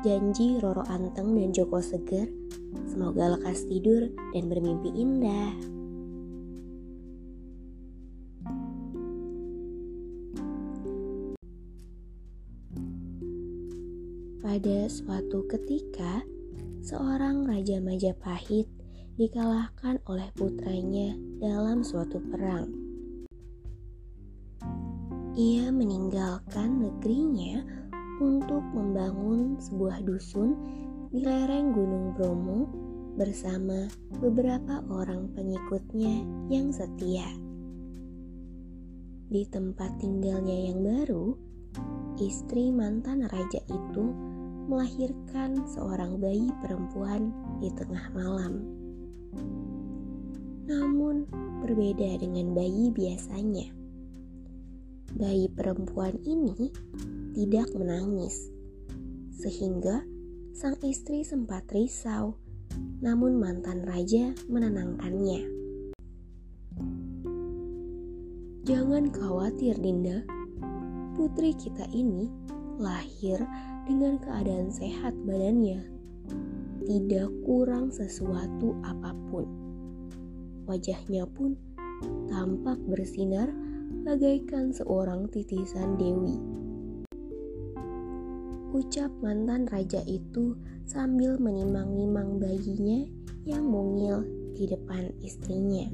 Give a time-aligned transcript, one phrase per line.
[0.00, 2.24] janji Roro Anteng dan Joko Seger.
[2.88, 5.52] Semoga lekas tidur dan bermimpi indah.
[14.40, 16.24] Pada suatu ketika,
[16.80, 18.66] seorang Raja Majapahit
[19.20, 22.72] dikalahkan oleh putranya dalam suatu perang.
[25.36, 27.79] Ia meninggalkan negerinya
[28.20, 30.52] untuk membangun sebuah dusun
[31.08, 32.68] di lereng Gunung Bromo
[33.16, 33.88] bersama
[34.20, 36.22] beberapa orang pengikutnya
[36.52, 37.26] yang setia.
[39.32, 41.34] Di tempat tinggalnya yang baru,
[42.20, 44.04] istri mantan raja itu
[44.68, 48.62] melahirkan seorang bayi perempuan di tengah malam.
[50.70, 51.26] Namun,
[51.66, 53.79] berbeda dengan bayi biasanya.
[55.10, 56.70] Bayi perempuan ini
[57.34, 58.50] tidak menangis,
[59.34, 60.06] sehingga
[60.54, 62.38] sang istri sempat risau.
[63.02, 65.42] Namun, mantan raja menenangkannya.
[68.62, 70.22] "Jangan khawatir, Dinda.
[71.18, 72.30] Putri kita ini
[72.78, 73.42] lahir
[73.90, 75.82] dengan keadaan sehat badannya,
[76.86, 79.44] tidak kurang sesuatu apa pun.
[80.70, 81.58] Wajahnya pun
[82.30, 83.50] tampak bersinar
[84.06, 86.38] bagaikan seorang titisan dewi."
[88.70, 90.54] Ucap mantan raja itu
[90.86, 93.02] sambil menimang-nimang bayinya
[93.42, 94.22] yang mungil
[94.54, 95.90] di depan istrinya.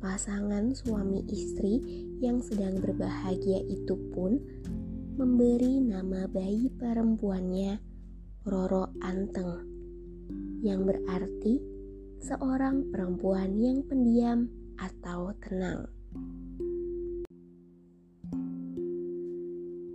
[0.00, 1.78] Pasangan suami istri
[2.18, 4.40] yang sedang berbahagia itu pun
[5.14, 7.78] memberi nama bayi perempuannya
[8.42, 9.62] Roro Anteng,
[10.64, 11.60] yang berarti
[12.18, 14.50] seorang perempuan yang pendiam
[14.80, 15.88] atau tenang.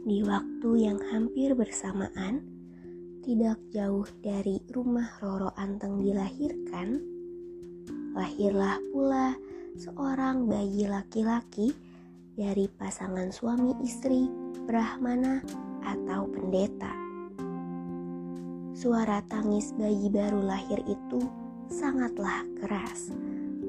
[0.07, 2.39] Di waktu yang hampir bersamaan,
[3.27, 7.03] tidak jauh dari rumah Roro Anteng dilahirkan,
[8.15, 9.35] lahirlah pula
[9.75, 11.75] seorang bayi laki-laki
[12.39, 14.31] dari pasangan suami istri
[14.63, 15.43] Brahmana
[15.83, 16.95] atau pendeta.
[18.71, 21.19] Suara tangis bayi baru lahir itu
[21.67, 23.11] sangatlah keras,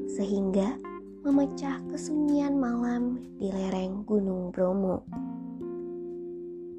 [0.06, 0.78] sehingga
[1.28, 5.04] memecah kesunyian malam di lereng Gunung Bromo.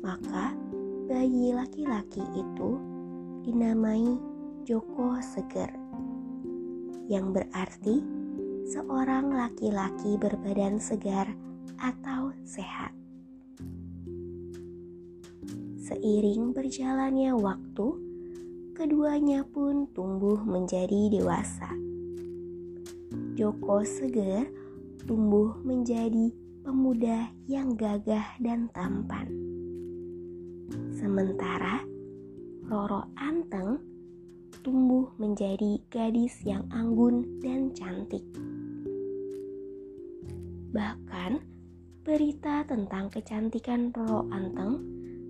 [0.02, 0.58] Maka
[1.06, 2.82] bayi laki-laki itu
[3.46, 4.18] dinamai
[4.66, 5.70] Joko Seger,
[7.06, 8.02] yang berarti
[8.74, 11.30] seorang laki-laki berbadan segar
[11.78, 12.90] atau sehat.
[15.78, 17.88] Seiring berjalannya waktu,
[18.74, 21.89] keduanya pun tumbuh menjadi dewasa.
[23.40, 24.52] Joko Seger
[25.08, 26.28] tumbuh menjadi
[26.60, 29.32] pemuda yang gagah dan tampan.
[30.92, 31.80] Sementara
[32.68, 33.80] Roro Anteng
[34.60, 38.28] tumbuh menjadi gadis yang anggun dan cantik.
[40.76, 41.40] Bahkan
[42.04, 44.84] berita tentang kecantikan Roro Anteng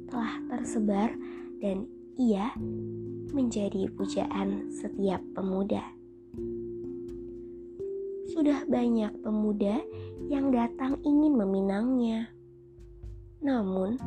[0.10, 1.14] telah tersebar
[1.62, 1.86] dan
[2.18, 2.58] ia
[3.38, 5.99] menjadi pujaan setiap pemuda.
[8.40, 9.84] Sudah banyak pemuda
[10.32, 12.32] yang datang ingin meminangnya.
[13.44, 14.00] Namun,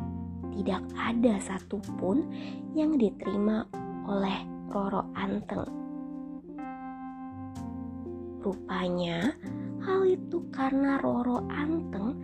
[0.57, 2.25] tidak ada satupun
[2.73, 3.69] yang diterima
[4.09, 4.41] oleh
[4.73, 5.69] Roro Anteng.
[8.41, 9.37] Rupanya,
[9.85, 12.17] hal itu karena Roro Anteng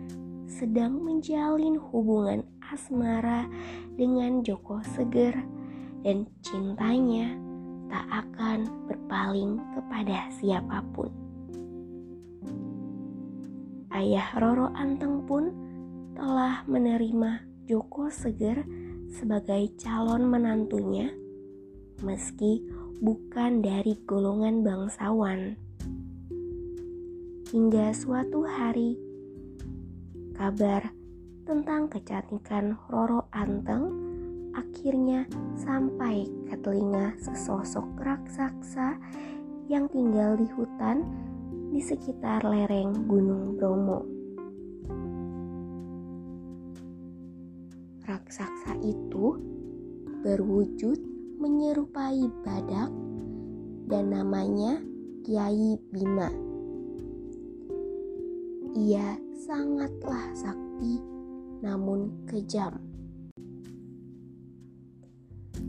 [0.50, 2.42] sedang menjalin hubungan
[2.74, 3.46] asmara
[3.94, 5.38] dengan Joko Seger
[6.02, 7.38] dan cintanya
[7.86, 11.29] tak akan berpaling kepada siapa pun.
[13.90, 15.50] Ayah Roro Anteng pun
[16.14, 18.62] telah menerima Joko Seger
[19.10, 21.10] sebagai calon menantunya,
[21.98, 22.62] meski
[23.02, 25.58] bukan dari golongan bangsawan.
[27.50, 28.94] Hingga suatu hari,
[30.38, 30.94] kabar
[31.42, 33.90] tentang kecantikan Roro Anteng
[34.54, 35.26] akhirnya
[35.58, 38.94] sampai ke telinga sesosok raksasa
[39.66, 41.02] yang tinggal di hutan
[41.70, 44.20] di sekitar lereng Gunung Bromo.
[48.10, 49.38] raksasa itu
[50.26, 50.98] berwujud
[51.38, 52.90] menyerupai badak
[53.86, 54.82] dan namanya
[55.22, 56.30] Kiai Bima.
[58.74, 59.14] Ia
[59.46, 60.98] sangatlah sakti
[61.62, 62.78] namun kejam.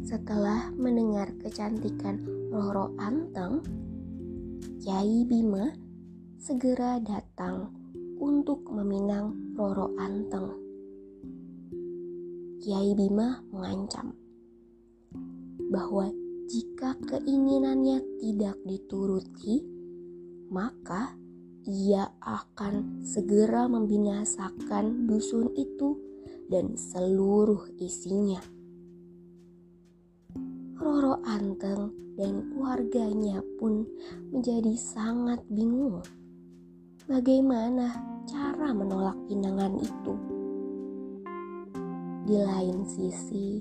[0.06, 3.62] Setelah mendengar kecantikan Roro Anteng,
[4.82, 5.72] Kiai Bima
[6.42, 7.70] segera datang
[8.18, 10.50] untuk meminang Roro Anteng.
[12.58, 14.18] Kiai Bima mengancam
[15.70, 16.10] bahwa
[16.50, 19.62] jika keinginannya tidak dituruti,
[20.50, 21.14] maka
[21.70, 25.94] ia akan segera membinasakan dusun itu
[26.50, 28.42] dan seluruh isinya.
[30.74, 33.86] Roro Anteng dan keluarganya pun
[34.34, 36.02] menjadi sangat bingung.
[37.12, 37.92] Bagaimana
[38.24, 40.16] cara menolak pinangan itu?
[42.24, 43.60] Di lain sisi,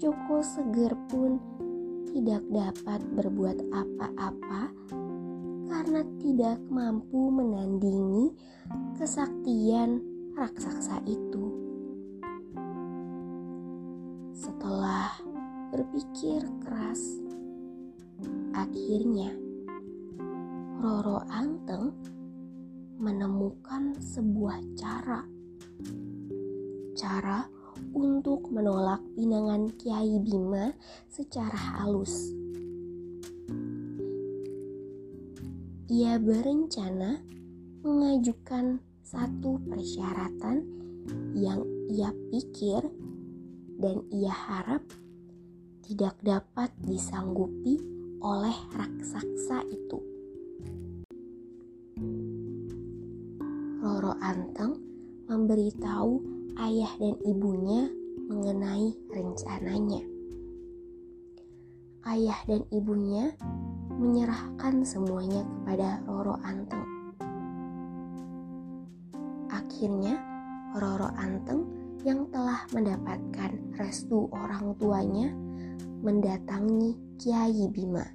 [0.00, 1.36] Joko Seger pun
[2.08, 4.72] tidak dapat berbuat apa-apa
[5.68, 8.32] karena tidak mampu menandingi
[8.96, 10.00] kesaktian
[10.32, 11.52] raksasa itu.
[14.32, 15.12] Setelah
[15.68, 17.20] berpikir keras.
[18.56, 19.36] Akhirnya,
[20.80, 22.13] Roro Anteng
[22.98, 25.26] menemukan sebuah cara.
[26.94, 27.46] Cara
[27.94, 30.70] untuk menolak pinangan Kiai Bima
[31.10, 32.30] secara halus.
[35.90, 37.22] Ia berencana
[37.84, 40.64] mengajukan satu persyaratan
[41.36, 41.60] yang
[41.92, 42.80] ia pikir
[43.76, 44.80] dan ia harap
[45.84, 47.76] tidak dapat disanggupi
[48.24, 50.00] oleh raksasa itu.
[53.84, 54.80] Roro Anteng
[55.28, 56.16] memberitahu
[56.56, 57.84] ayah dan ibunya
[58.32, 60.00] mengenai rencananya.
[62.08, 63.36] Ayah dan ibunya
[63.92, 66.80] menyerahkan semuanya kepada Roro Anteng.
[69.52, 70.16] Akhirnya,
[70.80, 71.68] Roro Anteng
[72.08, 75.28] yang telah mendapatkan restu orang tuanya
[76.00, 78.08] mendatangi Kiai Bima,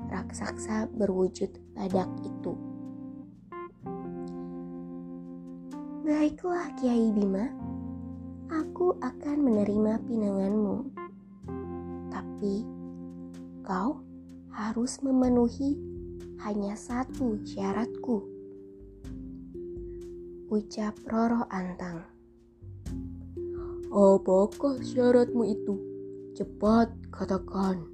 [0.00, 2.69] raksasa berwujud badak itu.
[6.10, 7.46] Baiklah Kiai Bima,
[8.50, 10.90] aku akan menerima pinanganmu.
[12.10, 12.66] Tapi
[13.62, 14.02] kau
[14.50, 15.78] harus memenuhi
[16.42, 18.26] hanya satu syaratku.
[20.50, 22.02] Ucap Roro Antang.
[23.94, 25.78] Apakah syaratmu itu?
[26.34, 27.86] Cepat katakan.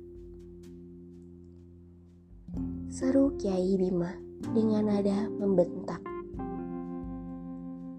[2.89, 4.17] Seru Kiai Bima
[4.57, 6.16] dengan nada membentak.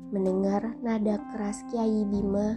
[0.07, 2.55] Mendengar nada keras Kiai Bima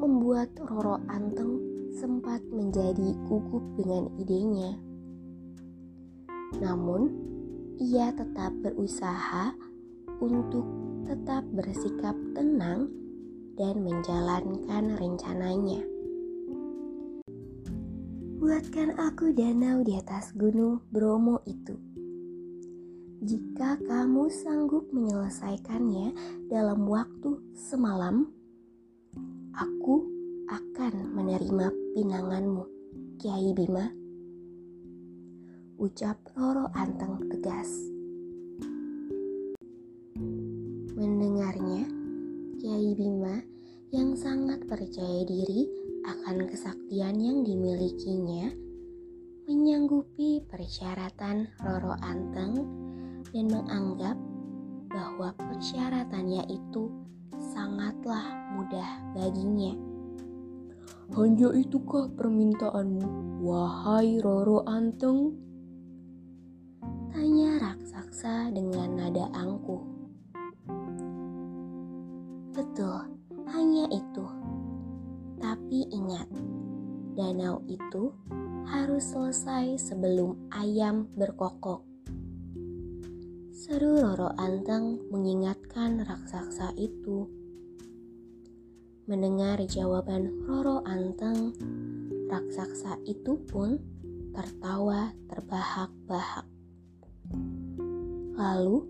[0.00, 1.60] membuat Roro Anteng
[1.92, 4.80] sempat menjadi gugup dengan idenya.
[6.56, 7.12] Namun,
[7.76, 9.52] ia tetap berusaha
[10.24, 10.64] untuk
[11.04, 12.88] tetap bersikap tenang
[13.60, 15.84] dan menjalankan rencananya.
[18.40, 21.89] Buatkan aku danau di atas gunung Bromo itu.
[23.20, 26.16] Jika kamu sanggup menyelesaikannya
[26.48, 28.32] dalam waktu semalam,
[29.52, 30.08] aku
[30.48, 32.64] akan menerima pinanganmu,
[33.20, 33.92] Kiai Bima.
[35.76, 37.68] Ucap Roro Anteng tegas.
[40.96, 41.92] Mendengarnya,
[42.56, 43.36] Kiai Bima
[43.92, 45.68] yang sangat percaya diri
[46.08, 48.48] akan kesaktian yang dimilikinya,
[49.44, 52.79] menyanggupi persyaratan Roro Anteng
[53.30, 54.16] dan menganggap
[54.90, 56.90] bahwa persyaratannya itu
[57.38, 58.22] sangatlah
[58.58, 59.74] mudah baginya.
[61.10, 65.34] Hanya itukah permintaanmu, wahai Roro Anteng?
[67.10, 69.82] Tanya raksasa dengan nada angkuh.
[72.54, 73.10] Betul,
[73.50, 74.26] hanya itu.
[75.42, 76.30] Tapi ingat,
[77.18, 78.14] danau itu
[78.70, 81.89] harus selesai sebelum ayam berkokok.
[83.60, 87.28] Seru Roro Anteng mengingatkan raksasa itu.
[89.04, 91.52] Mendengar jawaban Roro Anteng,
[92.32, 93.76] raksasa itu pun
[94.32, 96.48] tertawa terbahak-bahak.
[98.40, 98.88] Lalu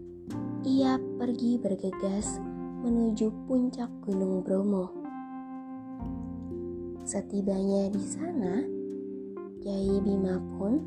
[0.63, 2.39] ia pergi bergegas
[2.87, 4.87] menuju puncak Gunung Bromo.
[7.03, 8.63] Setibanya di sana,
[9.67, 10.79] Kiai Bima pun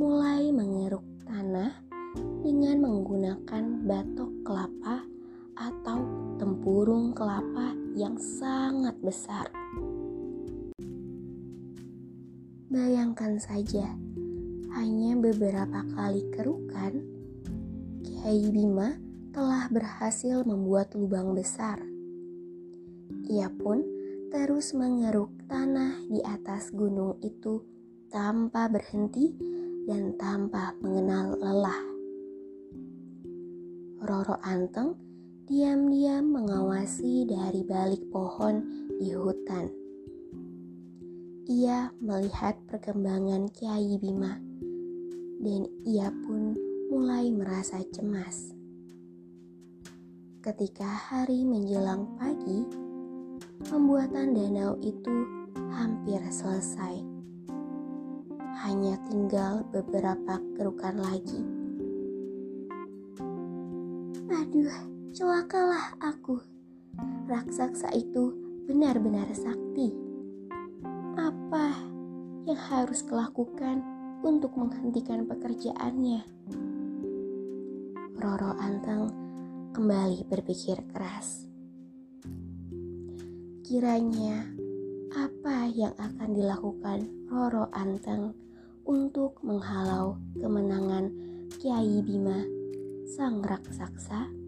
[0.00, 5.04] mulai mengeruk tanah dengan menggunakan batok kelapa
[5.60, 5.98] atau
[6.40, 9.46] tempurung kelapa yang sangat besar.
[12.70, 13.98] Bayangkan saja,
[14.78, 17.02] hanya beberapa kali kerukan,
[18.06, 18.94] Kiai Bima
[19.34, 21.82] telah berhasil membuat lubang besar.
[23.26, 23.82] Ia pun
[24.30, 27.62] terus mengeruk tanah di atas gunung itu
[28.10, 29.34] tanpa berhenti
[29.90, 31.89] dan tanpa mengenal lelah.
[34.00, 34.96] Roro Anteng
[35.44, 38.64] diam-diam mengawasi dari balik pohon
[38.96, 39.68] di hutan.
[41.44, 44.40] Ia melihat perkembangan Kiai Bima
[45.44, 46.56] dan ia pun
[46.88, 48.56] mulai merasa cemas.
[50.40, 52.64] Ketika hari menjelang pagi,
[53.68, 55.28] pembuatan danau itu
[55.76, 57.04] hampir selesai.
[58.64, 61.59] Hanya tinggal beberapa kerukan lagi.
[64.40, 64.72] Aduh,
[65.12, 66.40] celakalah aku.
[67.28, 68.32] Raksasa itu
[68.64, 69.92] benar-benar sakti.
[71.12, 71.76] Apa
[72.48, 73.84] yang harus kulakukan
[74.24, 76.24] untuk menghentikan pekerjaannya?
[78.16, 79.12] Roro Anteng
[79.76, 81.44] kembali berpikir keras.
[83.68, 84.48] Kiranya
[85.20, 88.32] apa yang akan dilakukan Roro Anteng
[88.88, 91.12] untuk menghalau kemenangan
[91.60, 92.59] Kiai Bima
[93.10, 94.39] sang raksasa